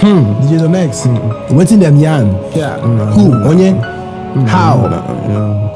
[0.00, 0.32] Hmm.
[0.40, 1.06] DJ the next.
[1.52, 2.32] Wetin dem yarn?
[2.56, 2.80] Yeah.
[3.12, 3.32] Who?
[3.44, 3.76] Onye?
[4.48, 4.78] How?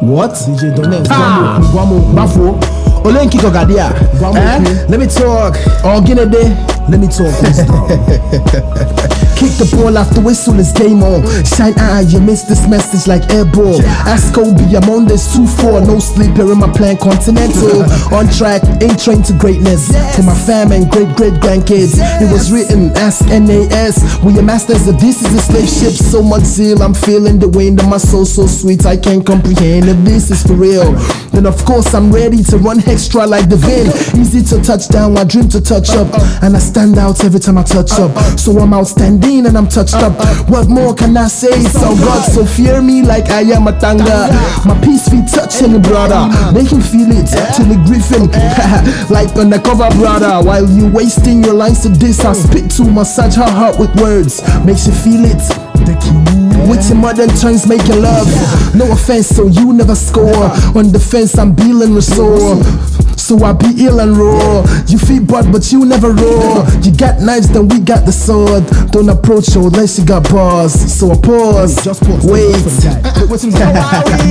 [0.00, 0.32] What?
[0.32, 1.08] DJ the next.
[1.08, 1.60] Guamo.
[1.72, 2.14] Guamo.
[2.14, 2.58] Bafo.
[3.04, 3.92] Ole nkiko gadia.
[4.36, 4.60] Eh?
[4.88, 5.56] Let me talk.
[5.84, 6.54] Oginede.
[6.88, 9.16] Let me talk wisdom.
[9.40, 11.24] Kick the ball off the whistle, it's game on.
[11.48, 13.80] Shine eye, you missed this message like air ball.
[14.04, 17.88] Ask Kobe, I'm on this 2-4, no sleep here in my plan continental.
[18.12, 19.88] on track, ain't trained to greatness.
[20.12, 24.04] For my fam and great great grandkids, it was written, ask NAS.
[24.20, 25.96] We are masters of this is a slave ship.
[25.96, 29.88] So much zeal, I'm feeling the wind of my soul so sweet, I can't comprehend
[29.88, 30.92] if this is for real.
[31.32, 33.86] Then of course I'm ready to run extra like the Vin.
[34.20, 36.08] Easy to touch down, I dream to touch up,
[36.42, 38.10] and I stand out every time I touch up.
[38.38, 40.12] So I'm outstanding and I'm touched up.
[40.48, 41.62] What more can I say?
[41.70, 44.28] So God, so fear me like I am a tanga.
[44.66, 48.26] My peace feet touching any brother, make him feel it till the griffin,
[49.14, 50.44] like undercover brother.
[50.44, 54.42] While you wasting your lines to this, I spit to massage her heart with words,
[54.64, 56.39] makes you feel it.
[56.70, 58.28] With your modern tongues making love.
[58.76, 60.44] No offense, so you never score.
[60.78, 62.62] On the fence, I'm dealing with sore.
[63.18, 64.62] So I be ill and raw.
[64.86, 66.64] You feel bad, but you never roar.
[66.82, 68.64] You got knives, then we got the sword.
[68.92, 70.72] Don't approach her unless you got bars.
[70.72, 71.74] So I pause.
[72.24, 72.54] Wait.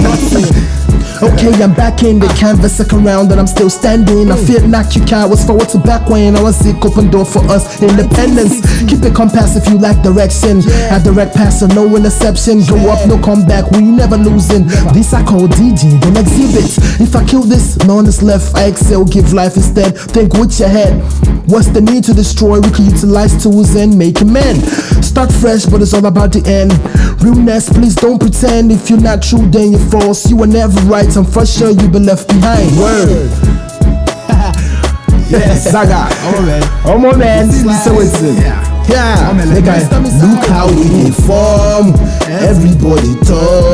[1.39, 4.29] Okay, I'm back in the canvas, second round, and I'm still standing.
[4.29, 7.39] I feel knock you cowards forward to back when I was sick, open door for
[7.47, 7.81] us.
[7.81, 8.59] Independence.
[8.83, 10.59] Keep it compass if you lack direction.
[10.91, 12.59] A direct passer, no interception.
[12.67, 14.67] Go up, no comeback, we never losing.
[14.91, 16.75] This I call DJ, then exhibit.
[16.99, 18.53] If I kill this, none is left.
[18.55, 19.95] I excel, give life instead.
[19.95, 20.99] Think with your head.
[21.47, 22.59] What's the need to destroy?
[22.59, 24.59] We can utilize tools and make amend.
[24.99, 26.75] Start fresh, but it's all about the end.
[27.21, 28.71] Realness, please don't pretend.
[28.71, 30.29] If you're not true, then you're false.
[30.29, 32.71] You were never right, I'm for sure you've been left behind.
[32.79, 33.29] Word.
[35.29, 36.07] yes, Saga.
[36.31, 36.63] Oh man.
[36.85, 37.63] Oh my man, it's
[38.23, 38.37] it.
[38.89, 41.93] Yeah, man, Make like, I- look how we inform.
[42.25, 43.68] Everybody turn.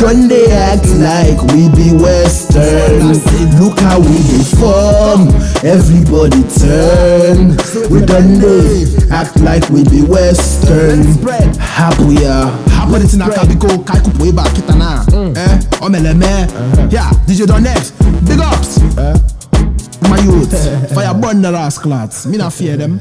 [0.00, 3.12] Done they act like we be Western.
[3.60, 5.28] Look how we inform.
[5.62, 7.56] Everybody turn.
[7.92, 11.02] We done they act like we be Western.
[11.78, 15.04] Habari tina kabiko kai kupo iba kitana.
[15.36, 16.24] Eh, omeleme.
[16.24, 16.88] Uh-huh.
[16.90, 17.92] Yeah, DJ next.
[18.24, 18.78] Big ups.
[18.78, 19.18] Uh-huh.
[20.08, 20.50] My youth.
[20.94, 22.26] Fire burn the rascals.
[22.26, 23.00] Me not fear them.